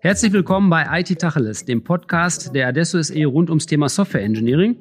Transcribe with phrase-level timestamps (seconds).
[0.00, 4.78] Herzlich willkommen bei IT Tacheles, dem Podcast der Adesso SE rund ums Thema Software Engineering.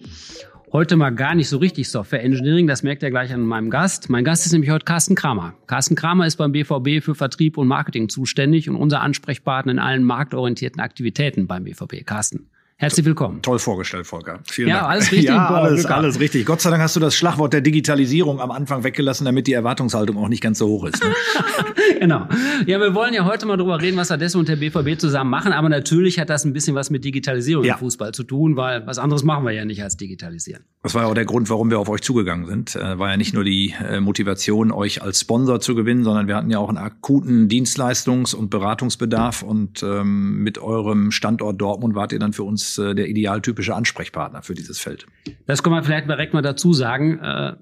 [0.72, 4.10] Heute mal gar nicht so richtig Software Engineering, das merkt ihr gleich an meinem Gast.
[4.10, 5.54] Mein Gast ist nämlich heute Carsten Kramer.
[5.68, 10.06] Carsten Kramer ist beim BVB für Vertrieb und Marketing zuständig und unser Ansprechpartner in allen
[10.06, 12.06] marktorientierten Aktivitäten beim BVB.
[12.06, 12.50] Carsten.
[12.78, 13.42] Herzlich willkommen.
[13.42, 14.42] Toll vorgestellt, Volker.
[14.44, 14.90] Vielen ja, Dank.
[14.90, 15.30] alles richtig.
[15.30, 16.46] Ja, alles, alles richtig.
[16.46, 20.18] Gott sei Dank hast du das Schlagwort der Digitalisierung am Anfang weggelassen, damit die Erwartungshaltung
[20.18, 21.02] auch nicht ganz so hoch ist.
[21.02, 21.14] Ne?
[22.02, 22.28] genau.
[22.66, 25.54] Ja, wir wollen ja heute mal drüber reden, was Adesso und der BVB zusammen machen.
[25.54, 27.76] Aber natürlich hat das ein bisschen was mit Digitalisierung ja.
[27.76, 30.66] im Fußball zu tun, weil was anderes machen wir ja nicht als digitalisieren.
[30.84, 32.76] Das war ja auch der Grund, warum wir auf euch zugegangen sind.
[32.76, 36.36] Äh, war ja nicht nur die äh, Motivation, euch als Sponsor zu gewinnen, sondern wir
[36.36, 39.44] hatten ja auch einen akuten Dienstleistungs- und Beratungsbedarf.
[39.44, 43.76] Und ähm, mit eurem Standort Dortmund wart ihr dann für uns äh, der Ideal typische
[43.76, 45.06] Ansprechpartner für dieses Feld.
[45.46, 47.20] Das kann man vielleicht direkt mal dazu sagen.
[47.20, 47.54] Äh,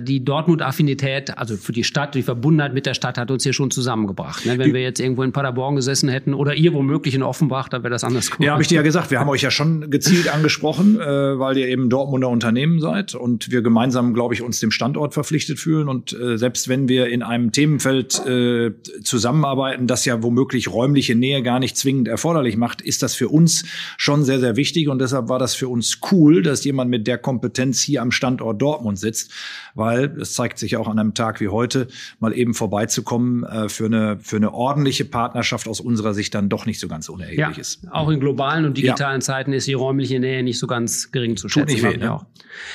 [0.00, 3.70] die Dortmund-Affinität, also für die Stadt, die Verbundenheit mit der Stadt hat uns hier schon
[3.70, 4.44] zusammengebracht.
[4.44, 4.58] Ne?
[4.58, 7.92] Wenn wir jetzt irgendwo in Paderborn gesessen hätten oder ihr womöglich in Offenbach, dann wäre
[7.92, 8.46] das anders geworden.
[8.46, 9.12] Ja, habe ich dir ja gesagt.
[9.12, 13.52] Wir haben euch ja schon gezielt angesprochen, äh, weil ihr eben Dortmunder Unternehmen seid und
[13.52, 15.88] wir gemeinsam, glaube ich, uns dem Standort verpflichtet fühlen.
[15.88, 18.72] Und äh, selbst wenn wir in einem Themenfeld äh,
[19.04, 23.64] zusammenarbeiten, das ja womöglich räumliche Nähe gar nicht zwingend erforderlich macht, ist das für uns
[23.98, 24.88] schon sehr, sehr wichtig.
[24.88, 28.60] Und deshalb war das für uns cool, dass jemand mit der Kompetenz hier am Standort
[28.60, 29.30] Dortmund sitzt
[29.76, 31.86] weil es zeigt sich auch an einem Tag wie heute,
[32.18, 36.66] mal eben vorbeizukommen äh, für, eine, für eine ordentliche Partnerschaft aus unserer Sicht dann doch
[36.66, 37.86] nicht so ganz unerheblich ja, ist.
[37.90, 39.24] Auch in globalen und digitalen ja.
[39.24, 41.76] Zeiten ist die räumliche Nähe nicht so ganz gering zu schätzen.
[41.76, 42.12] Tut nicht weh, ne?
[42.12, 42.24] auch.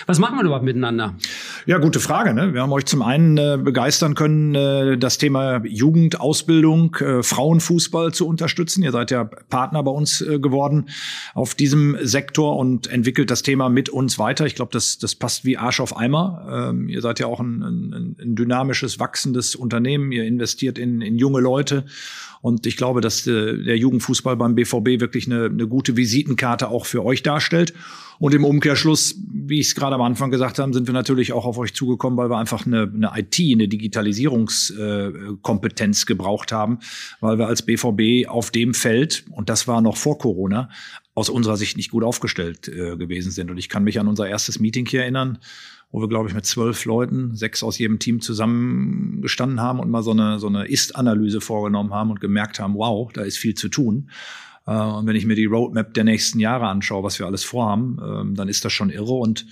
[0.05, 1.15] Was machen wir überhaupt miteinander?
[1.65, 2.33] Ja, gute Frage.
[2.33, 2.53] Ne?
[2.53, 8.27] Wir haben euch zum einen äh, begeistern können, äh, das Thema Jugendausbildung, äh, Frauenfußball zu
[8.27, 8.83] unterstützen.
[8.83, 10.89] Ihr seid ja Partner bei uns äh, geworden
[11.33, 14.45] auf diesem Sektor und entwickelt das Thema mit uns weiter.
[14.45, 16.69] Ich glaube, das, das passt wie Arsch auf Eimer.
[16.69, 20.11] Ähm, Ihr seid ja auch ein, ein, ein dynamisches, wachsendes Unternehmen.
[20.11, 21.85] Ihr investiert in, in junge Leute.
[22.41, 26.85] Und ich glaube, dass äh, der Jugendfußball beim BVB wirklich eine, eine gute Visitenkarte auch
[26.85, 27.73] für euch darstellt.
[28.21, 31.45] Und im Umkehrschluss, wie ich es gerade am Anfang gesagt habe, sind wir natürlich auch
[31.45, 36.77] auf euch zugekommen, weil wir einfach eine, eine IT, eine Digitalisierungskompetenz äh, gebraucht haben,
[37.19, 40.69] weil wir als BVB auf dem Feld, und das war noch vor Corona,
[41.13, 43.51] aus unserer Sicht nicht gut aufgestellt äh, gewesen sind.
[43.51, 45.39] Und ich kann mich an unser erstes Meeting hier erinnern,
[45.91, 50.03] wo wir, glaube ich, mit zwölf Leuten, sechs aus jedem Team zusammengestanden haben und mal
[50.03, 53.67] so eine, so eine Ist-Analyse vorgenommen haben und gemerkt haben, wow, da ist viel zu
[53.67, 54.09] tun.
[54.65, 57.97] Äh, und wenn ich mir die Roadmap der nächsten Jahre anschaue, was wir alles vorhaben,
[58.01, 59.45] ähm, dann ist das schon irre und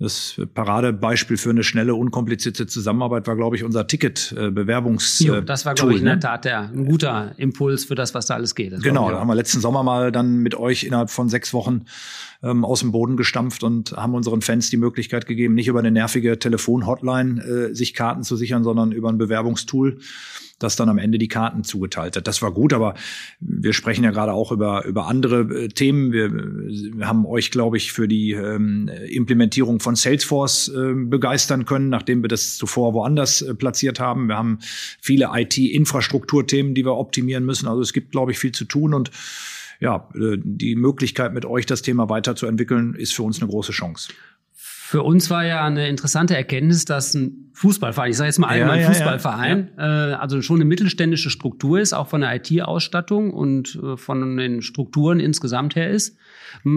[0.00, 5.20] das Paradebeispiel für eine schnelle, unkomplizierte Zusammenarbeit war, glaube ich, unser Ticket-Bewerbungs.
[5.20, 6.20] Äh, das war, glaube ich, in der ne?
[6.20, 8.72] Tat der, ein guter Impuls für das, was da alles geht.
[8.72, 11.84] Das genau, da haben wir letzten Sommer mal dann mit euch innerhalb von sechs Wochen
[12.42, 15.92] ähm, aus dem Boden gestampft und haben unseren Fans die Möglichkeit gegeben, nicht über eine
[15.92, 19.98] nervige Telefon-Hotline äh, sich Karten zu sichern, sondern über ein Bewerbungstool
[20.58, 22.26] das dann am Ende die Karten zugeteilt hat.
[22.26, 22.94] Das war gut, aber
[23.40, 26.12] wir sprechen ja gerade auch über, über andere äh, Themen.
[26.12, 31.88] Wir, wir haben euch, glaube ich, für die ähm, Implementierung von Salesforce äh, begeistern können,
[31.88, 34.28] nachdem wir das zuvor woanders äh, platziert haben.
[34.28, 34.58] Wir haben
[35.00, 37.68] viele IT-Infrastrukturthemen, die wir optimieren müssen.
[37.68, 39.10] Also es gibt, glaube ich, viel zu tun und
[39.80, 44.12] ja, äh, die Möglichkeit mit euch das Thema weiterzuentwickeln, ist für uns eine große Chance.
[44.86, 48.80] Für uns war ja eine interessante Erkenntnis, dass ein Fußballverein, ich sage jetzt mal allgemein
[48.80, 50.10] ja, ja, Fußballverein, ja.
[50.10, 54.60] Äh, also schon eine mittelständische Struktur ist, auch von der IT-Ausstattung und äh, von den
[54.60, 56.18] Strukturen insgesamt her ist.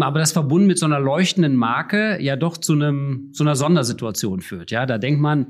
[0.01, 4.39] Aber das verbunden mit so einer leuchtenden Marke ja doch zu einem zu einer Sondersituation
[4.39, 4.71] führt.
[4.71, 5.47] Ja, da denkt man,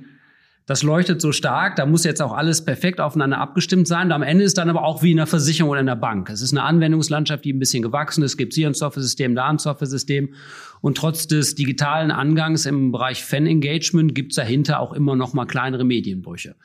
[0.67, 4.11] das leuchtet so stark, da muss jetzt auch alles perfekt aufeinander abgestimmt sein.
[4.11, 6.29] am Ende ist dann aber auch wie in einer Versicherung oder in einer Bank.
[6.29, 8.31] Es ist eine Anwendungslandschaft, die ein bisschen gewachsen ist.
[8.31, 10.33] Es gibt hier ein Software-System, da ein Software-System.
[10.81, 15.45] Und trotz des digitalen Angangs im Bereich Fan-Engagement gibt es dahinter auch immer noch mal
[15.45, 16.55] kleinere Medienbrüche.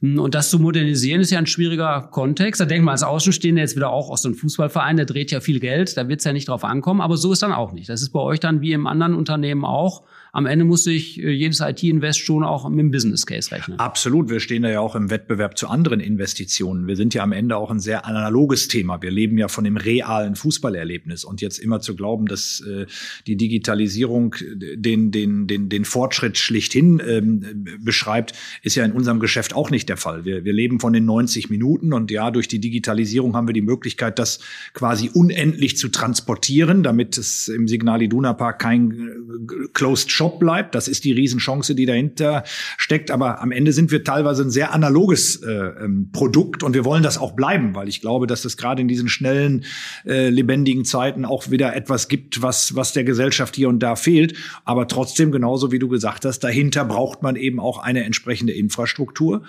[0.00, 2.60] Und das zu modernisieren ist ja ein schwieriger Kontext.
[2.60, 5.40] Da denkt man als Außenstehender jetzt wieder auch aus so einem Fußballverein, der dreht ja
[5.40, 7.00] viel Geld, da wird es ja nicht drauf ankommen.
[7.00, 7.88] Aber so ist dann auch nicht.
[7.88, 10.04] Das ist bei euch dann wie im anderen Unternehmen auch
[10.34, 13.78] am Ende muss sich äh, jedes IT-Invest schon auch mit dem Business Case rechnen.
[13.78, 14.30] Absolut.
[14.30, 16.88] Wir stehen da ja auch im Wettbewerb zu anderen Investitionen.
[16.88, 19.00] Wir sind ja am Ende auch ein sehr analoges Thema.
[19.00, 21.24] Wir leben ja von dem realen Fußballerlebnis.
[21.24, 22.86] Und jetzt immer zu glauben, dass äh,
[23.28, 29.54] die Digitalisierung den, den, den, den Fortschritt schlichthin ähm, beschreibt, ist ja in unserem Geschäft
[29.54, 30.24] auch nicht der Fall.
[30.24, 33.62] Wir, wir leben von den 90 Minuten und ja, durch die Digitalisierung haben wir die
[33.62, 34.40] Möglichkeit, das
[34.72, 40.74] quasi unendlich zu transportieren, damit es im Signal Iduna Park kein äh, Closed Shop bleibt.
[40.74, 42.42] Das ist die Riesenchance, die dahinter
[42.76, 43.12] steckt.
[43.12, 47.04] Aber am Ende sind wir teilweise ein sehr analoges äh, ähm, Produkt und wir wollen
[47.04, 49.64] das auch bleiben, weil ich glaube, dass es gerade in diesen schnellen,
[50.04, 54.36] äh, lebendigen Zeiten auch wieder etwas gibt, was, was der Gesellschaft hier und da fehlt.
[54.64, 59.42] Aber trotzdem, genauso wie du gesagt hast, dahinter braucht man eben auch eine entsprechende Infrastruktur.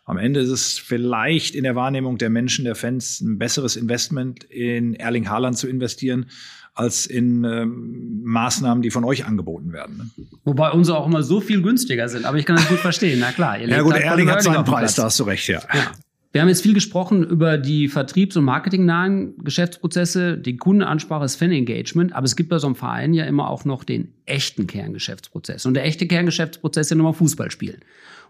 [0.06, 4.44] am Ende ist es vielleicht in der Wahrnehmung der Menschen, der Fans, ein besseres Investment
[4.44, 6.26] in Erling Haaland zu investieren,
[6.74, 9.96] als in ähm, Maßnahmen, die von euch angeboten werden.
[9.96, 10.26] Ne?
[10.44, 12.24] Wobei unsere auch immer so viel günstiger sind.
[12.24, 13.20] Aber ich kann das gut verstehen.
[13.20, 13.58] Na klar.
[13.60, 15.60] ja gut, halt Erling hat seinen Preis, da hast du recht, ja.
[15.72, 15.92] ja.
[16.32, 22.12] Wir haben jetzt viel gesprochen über die vertriebs- und marketingnahen Geschäftsprozesse, die Kundenansprache, das Fan-Engagement,
[22.12, 25.64] aber es gibt bei so einem Verein ja immer auch noch den echten Kerngeschäftsprozess.
[25.64, 27.82] Und der echte Kerngeschäftsprozess ist ja nochmal Fußballspielen.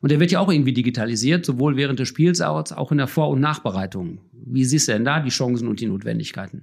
[0.03, 3.07] Und der wird ja auch irgendwie digitalisiert, sowohl während des Spiels als auch in der
[3.07, 4.19] Vor- und Nachbereitung.
[4.33, 6.63] Wie siehst du denn da die Chancen und die Notwendigkeiten?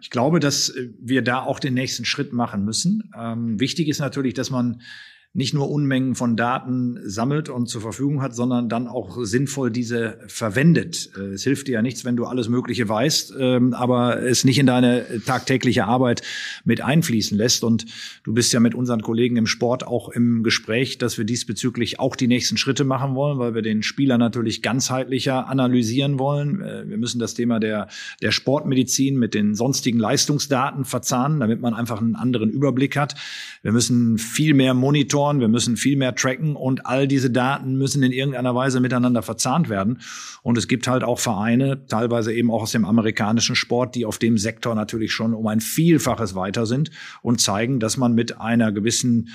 [0.00, 3.10] Ich glaube, dass wir da auch den nächsten Schritt machen müssen.
[3.18, 4.80] Ähm, wichtig ist natürlich, dass man
[5.36, 10.18] nicht nur Unmengen von Daten sammelt und zur Verfügung hat, sondern dann auch sinnvoll diese
[10.28, 11.10] verwendet.
[11.16, 14.58] Äh, es hilft dir ja nichts, wenn du alles Mögliche weißt, ähm, aber es nicht
[14.58, 16.22] in deine tagtägliche Arbeit
[16.64, 17.64] mit einfließen lässt.
[17.64, 17.84] Und
[18.24, 22.16] du bist ja mit unseren Kollegen im Sport auch im Gespräch, dass wir diesbezüglich auch
[22.16, 26.62] die nächsten Schritte machen wollen, weil wir den Spieler natürlich ganzheitlicher analysieren wollen.
[26.62, 27.88] Äh, wir müssen das Thema der,
[28.22, 33.16] der Sportmedizin mit den sonstigen Leistungsdaten verzahnen, damit man einfach einen anderen Überblick hat.
[33.62, 37.76] Wir müssen viel mehr monitoren monitoren, wir müssen viel mehr tracken und all diese Daten
[37.76, 40.00] müssen in irgendeiner Weise miteinander verzahnt werden.
[40.42, 44.18] Und es gibt halt auch Vereine, teilweise eben auch aus dem amerikanischen Sport, die auf
[44.18, 46.90] dem Sektor natürlich schon um ein Vielfaches weiter sind
[47.22, 49.30] und zeigen, dass man mit einer gewissen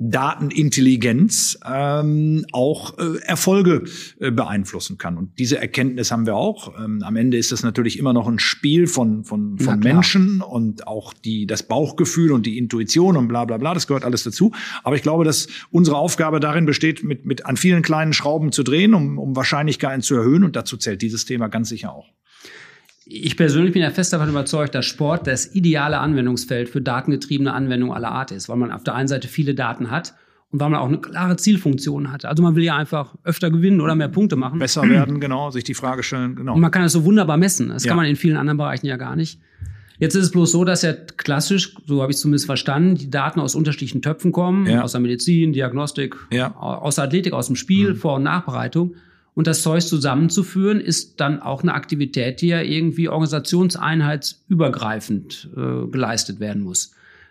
[0.00, 3.84] Datenintelligenz ähm, auch äh, Erfolge
[4.18, 5.18] äh, beeinflussen kann.
[5.18, 6.72] Und diese Erkenntnis haben wir auch.
[6.82, 10.86] Ähm, am Ende ist das natürlich immer noch ein Spiel von, von, von Menschen und
[10.86, 14.52] auch die, das Bauchgefühl und die Intuition und bla bla bla, das gehört alles dazu.
[14.82, 18.62] Aber ich glaube, dass unsere Aufgabe darin besteht, mit, mit an vielen kleinen Schrauben zu
[18.62, 20.44] drehen, um, um Wahrscheinlichkeiten zu erhöhen.
[20.44, 22.08] Und dazu zählt dieses Thema ganz sicher auch.
[23.12, 27.92] Ich persönlich bin ja fest davon überzeugt, dass Sport das ideale Anwendungsfeld für datengetriebene Anwendungen
[27.92, 30.14] aller Art ist, weil man auf der einen Seite viele Daten hat
[30.52, 32.24] und weil man auch eine klare Zielfunktion hat.
[32.24, 34.60] Also man will ja einfach öfter gewinnen oder mehr Punkte machen.
[34.60, 36.54] Besser werden, genau, sich die Frage stellen, genau.
[36.54, 37.70] Und man kann das so wunderbar messen.
[37.70, 37.88] Das ja.
[37.88, 39.40] kann man in vielen anderen Bereichen ja gar nicht.
[39.98, 43.10] Jetzt ist es bloß so, dass ja klassisch, so habe ich es zumindest verstanden, die
[43.10, 44.82] Daten aus unterschiedlichen Töpfen kommen, ja.
[44.82, 46.54] aus der Medizin, Diagnostik, ja.
[46.54, 47.96] aus der Athletik, aus dem Spiel, mhm.
[47.96, 48.94] Vor- und Nachbereitung.
[49.34, 56.40] Und das Zeug zusammenzuführen, ist dann auch eine Aktivität, die ja irgendwie organisationseinheitsübergreifend äh, geleistet
[56.40, 56.90] werden muss.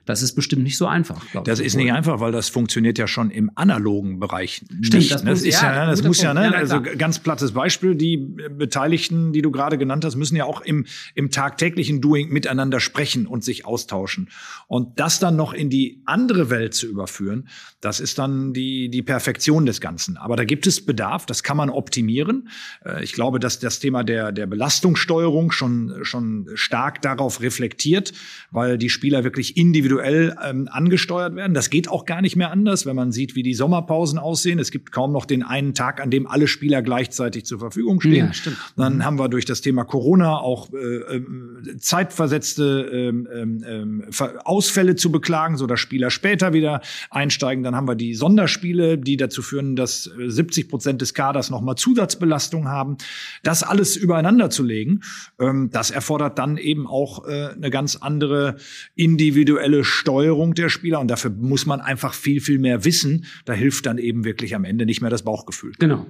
[0.09, 1.23] Das ist bestimmt nicht so einfach.
[1.43, 5.11] Das ist nicht einfach, weil das funktioniert ja schon im analogen Bereich Stimmt, nicht.
[5.11, 7.93] Das, das ist ja, ja das muss ja, ne, also ganz plattes Beispiel.
[7.93, 12.79] Die Beteiligten, die du gerade genannt hast, müssen ja auch im, im tagtäglichen Doing miteinander
[12.79, 14.31] sprechen und sich austauschen.
[14.65, 17.47] Und das dann noch in die andere Welt zu überführen,
[17.79, 20.17] das ist dann die, die Perfektion des Ganzen.
[20.17, 22.49] Aber da gibt es Bedarf, das kann man optimieren.
[22.83, 28.11] Äh, ich glaube, dass das Thema der, der Belastungssteuerung schon, schon stark darauf reflektiert,
[28.49, 31.53] weil die Spieler wirklich individuell individuell ähm, angesteuert werden.
[31.53, 34.59] Das geht auch gar nicht mehr anders, wenn man sieht, wie die Sommerpausen aussehen.
[34.59, 38.27] Es gibt kaum noch den einen Tag, an dem alle Spieler gleichzeitig zur Verfügung stehen.
[38.27, 38.57] Ja, stimmt.
[38.75, 39.05] Dann mhm.
[39.05, 44.03] haben wir durch das Thema Corona auch äh, äh, zeitversetzte ähm, ähm, ähm
[44.43, 47.63] Ausfälle zu beklagen, so dass Spieler später wieder einsteigen.
[47.63, 51.75] Dann haben wir die Sonderspiele, die dazu führen, dass 70 äh, Prozent des Kaders nochmal
[51.75, 52.97] Zusatzbelastung haben.
[53.43, 55.01] Das alles übereinander zu legen,
[55.39, 58.57] ähm, das erfordert dann eben auch äh, eine ganz andere
[58.95, 63.25] individuelle Steuerung der Spieler und dafür muss man einfach viel, viel mehr wissen.
[63.45, 65.73] Da hilft dann eben wirklich am Ende nicht mehr das Bauchgefühl.
[65.79, 66.05] Genau.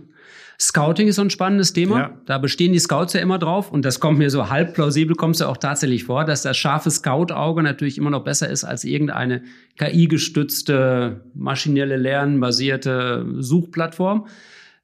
[0.62, 2.00] Scouting ist so ein spannendes Thema.
[2.00, 2.22] Ja.
[2.26, 5.36] Da bestehen die Scouts ja immer drauf und das kommt mir so halb plausibel, kommt
[5.36, 8.84] es ja auch tatsächlich vor, dass das scharfe Scout-Auge natürlich immer noch besser ist als
[8.84, 9.44] irgendeine
[9.78, 14.28] KI-gestützte, maschinelle Lernen basierte Suchplattform.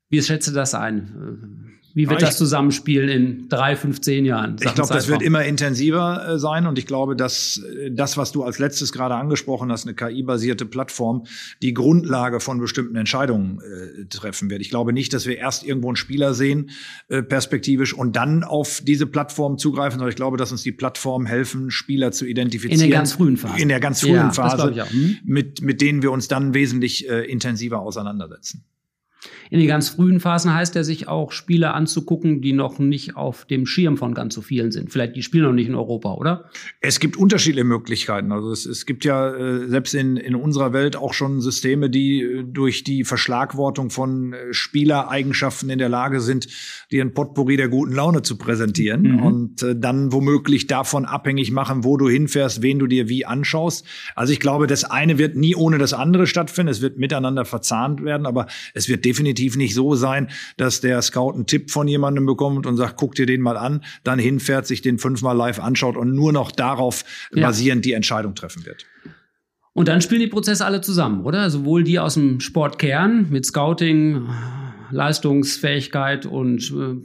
[0.09, 1.73] Wie schätzt du das ein?
[1.95, 4.57] Wie wird das Zusammenspiel in drei, fünf, zehn Jahren?
[4.61, 8.33] Ich glaube, das wird immer intensiver äh, sein und ich glaube, dass äh, das, was
[8.33, 11.25] du als letztes gerade angesprochen hast, eine KI-basierte Plattform,
[11.61, 14.59] die Grundlage von bestimmten Entscheidungen äh, treffen wird.
[14.59, 16.71] Ich glaube nicht, dass wir erst irgendwo einen Spieler sehen,
[17.07, 21.25] äh, perspektivisch, und dann auf diese Plattform zugreifen, sondern ich glaube, dass uns die Plattformen
[21.25, 22.81] helfen, Spieler zu identifizieren.
[22.81, 23.61] In der ganz frühen Phase.
[23.61, 25.19] In der ganz frühen ja, Phase, hm?
[25.23, 28.65] mit, mit denen wir uns dann wesentlich äh, intensiver auseinandersetzen.
[29.49, 33.45] In den ganz frühen Phasen heißt er sich auch Spieler anzugucken, die noch nicht auf
[33.45, 34.91] dem Schirm von ganz so vielen sind.
[34.91, 36.49] Vielleicht die spielen noch nicht in Europa, oder?
[36.81, 38.31] Es gibt unterschiedliche Möglichkeiten.
[38.31, 42.21] Also es, es gibt ja äh, selbst in, in unserer Welt auch schon Systeme, die
[42.21, 46.47] äh, durch die Verschlagwortung von äh, Spielereigenschaften in der Lage sind,
[46.91, 49.23] dir ein Potpourri der guten Laune zu präsentieren mhm.
[49.23, 53.85] und äh, dann womöglich davon abhängig machen, wo du hinfährst, wen du dir wie anschaust.
[54.15, 56.71] Also ich glaube, das eine wird nie ohne das andere stattfinden.
[56.71, 61.01] Es wird miteinander verzahnt werden, aber es wird definitiv definitiv nicht so sein, dass der
[61.01, 64.65] Scout einen Tipp von jemandem bekommt und sagt, guck dir den mal an, dann hinfährt,
[64.65, 67.45] sich den fünfmal live anschaut und nur noch darauf ja.
[67.45, 68.85] basierend die Entscheidung treffen wird.
[69.73, 71.49] Und dann spielen die Prozesse alle zusammen, oder?
[71.49, 74.29] Sowohl die aus dem Sportkern mit Scouting,
[74.91, 76.95] Leistungsfähigkeit und äh,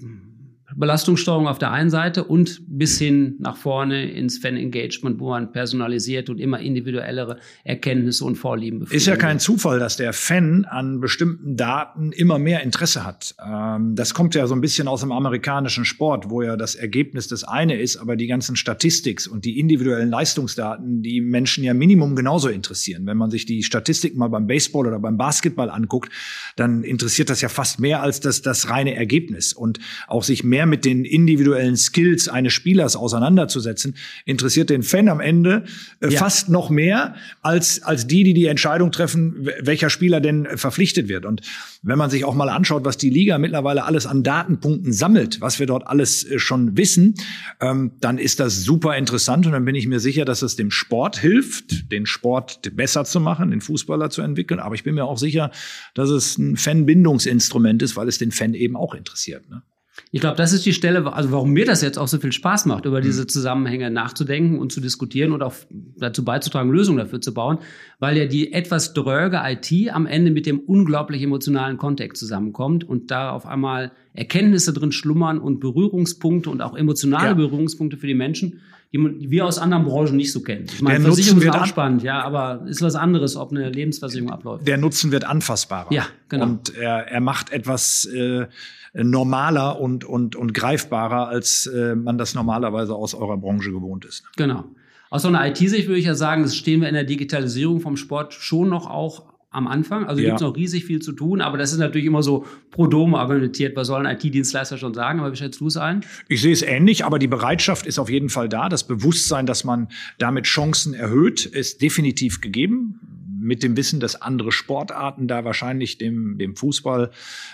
[0.76, 6.30] Belastungssteuerung auf der einen Seite und bis hin nach vorne ins Fan-Engagement, wo man personalisiert
[6.30, 9.02] und immer individuellere Erkenntnisse und Vorlieben befriedigt.
[9.02, 13.34] Ist ja kein Zufall, dass der Fan an bestimmten Daten immer mehr Interesse hat.
[13.44, 17.28] Ähm, das kommt ja so ein bisschen aus dem amerikanischen Sport, wo ja das Ergebnis
[17.28, 22.16] das eine ist, aber die ganzen Statistiks und die individuellen Leistungsdaten die Menschen ja Minimum
[22.16, 23.06] genauso interessieren.
[23.06, 26.10] Wenn man sich die Statistik mal beim Baseball oder beim Basketball anguckt,
[26.56, 30.59] dann interessiert das ja fast mehr als das, das reine Ergebnis und auch sich mehr
[30.60, 35.64] mehr mit den individuellen Skills eines Spielers auseinanderzusetzen, interessiert den Fan am Ende
[36.00, 36.18] äh, ja.
[36.18, 41.24] fast noch mehr als, als die, die die Entscheidung treffen, welcher Spieler denn verpflichtet wird.
[41.24, 41.40] Und
[41.82, 45.58] wenn man sich auch mal anschaut, was die Liga mittlerweile alles an Datenpunkten sammelt, was
[45.58, 47.14] wir dort alles äh, schon wissen,
[47.60, 50.70] ähm, dann ist das super interessant und dann bin ich mir sicher, dass es dem
[50.70, 54.60] Sport hilft, den Sport besser zu machen, den Fußballer zu entwickeln.
[54.60, 55.50] Aber ich bin mir auch sicher,
[55.94, 59.48] dass es ein Fanbindungsinstrument ist, weil es den Fan eben auch interessiert.
[59.48, 59.62] Ne?
[60.10, 62.66] Ich glaube, das ist die Stelle, also warum mir das jetzt auch so viel Spaß
[62.66, 63.28] macht, über diese mhm.
[63.28, 65.54] Zusammenhänge nachzudenken und zu diskutieren und auch
[65.96, 67.58] dazu beizutragen, Lösungen dafür zu bauen,
[67.98, 73.10] weil ja die etwas dröge IT am Ende mit dem unglaublich emotionalen Kontext zusammenkommt und
[73.10, 77.34] da auf einmal Erkenntnisse drin schlummern und Berührungspunkte und auch emotionale ja.
[77.34, 78.60] Berührungspunkte für die Menschen,
[78.92, 80.66] die wir aus anderen Branchen nicht so kennen.
[80.66, 84.66] Ich meine, Versicherung ist auch spannend, ja, aber ist was anderes, ob eine Lebensversicherung abläuft.
[84.66, 85.92] Der Nutzen wird anfassbarer.
[85.92, 86.46] Ja, genau.
[86.46, 88.46] Und er, er macht etwas äh,
[88.94, 94.24] normaler und, und, und greifbarer, als äh, man das normalerweise aus eurer Branche gewohnt ist.
[94.36, 94.64] Genau.
[95.10, 97.96] Aus so einer IT-Sicht würde ich ja sagen, das stehen wir in der Digitalisierung vom
[97.96, 100.06] Sport schon noch auch am Anfang.
[100.06, 100.28] Also ja.
[100.28, 103.18] gibt es noch riesig viel zu tun, aber das ist natürlich immer so pro Domo
[103.18, 103.76] argumentiert.
[103.76, 105.20] Was soll ein IT-Dienstleister schon sagen?
[105.20, 106.04] Aber wie schätzt du es ein?
[106.28, 108.68] Ich sehe es ähnlich, aber die Bereitschaft ist auf jeden Fall da.
[108.68, 109.88] Das Bewusstsein, dass man
[110.18, 113.00] damit Chancen erhöht, ist definitiv gegeben
[113.40, 117.10] mit dem Wissen, dass andere Sportarten da wahrscheinlich dem, dem Fußball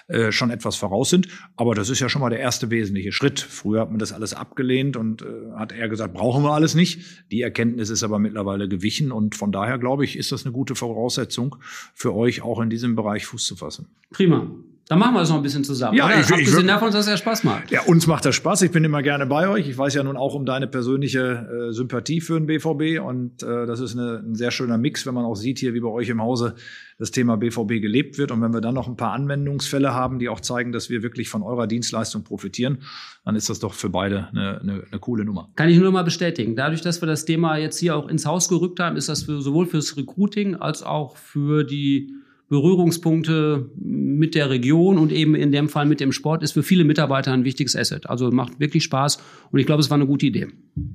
[0.09, 1.29] äh, schon etwas voraus sind.
[1.57, 3.41] Aber das ist ja schon mal der erste wesentliche Schritt.
[3.41, 5.27] Früher hat man das alles abgelehnt und äh,
[5.57, 7.25] hat eher gesagt, brauchen wir alles nicht.
[7.31, 10.75] Die Erkenntnis ist aber mittlerweile gewichen und von daher glaube ich, ist das eine gute
[10.75, 11.57] Voraussetzung
[11.95, 13.89] für euch auch in diesem Bereich Fuß zu fassen.
[14.11, 14.51] Prima.
[14.89, 15.97] Dann machen wir es noch ein bisschen zusammen.
[15.97, 16.21] Ja, oder?
[16.21, 17.73] ich, Abgesehen ich, davon, dass es ja Spaß macht.
[17.73, 18.63] Ja, uns macht das Spaß.
[18.63, 19.69] Ich bin immer gerne bei euch.
[19.69, 23.67] Ich weiß ja nun auch um deine persönliche äh, Sympathie für den BVB und äh,
[23.67, 26.09] das ist eine, ein sehr schöner Mix, wenn man auch sieht hier, wie bei euch
[26.09, 26.55] im Hause
[26.99, 30.29] das Thema BVB gelebt wird und wenn wir dann noch ein paar Anwendungsfälle haben, die
[30.29, 32.79] auch zeigen, dass wir wirklich von eurer Dienstleistung profitieren,
[33.25, 35.51] dann ist das doch für beide eine, eine, eine coole Nummer.
[35.57, 36.55] Kann ich nur mal bestätigen.
[36.55, 39.43] Dadurch, dass wir das Thema jetzt hier auch ins Haus gerückt haben, ist das für,
[39.43, 42.15] sowohl fürs Recruiting als auch für die
[42.49, 46.85] Berührungspunkte mit der Region und eben in dem Fall mit dem Sport ist für viele
[46.85, 48.09] Mitarbeiter ein wichtiges Asset.
[48.09, 49.19] Also macht wirklich Spaß
[49.51, 50.47] und ich glaube, es war eine gute Idee.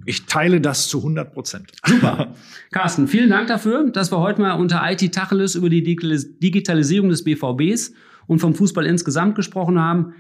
[0.05, 1.71] Ich teile das zu 100 Prozent.
[1.85, 2.33] Super.
[2.71, 7.23] Carsten, vielen Dank dafür, dass wir heute mal unter IT Tacheles über die Digitalisierung des
[7.25, 7.93] BVBs
[8.27, 10.13] und vom Fußball insgesamt gesprochen haben.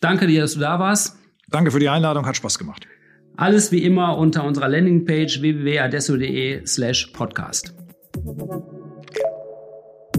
[0.00, 1.18] Danke dir, dass du da warst.
[1.48, 2.88] Danke für die Einladung, hat Spaß gemacht.
[3.36, 7.74] Alles wie immer unter unserer Landingpage www.adesso.de slash podcast.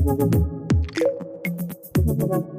[0.06, 0.34] Thank
[1.96, 2.53] you.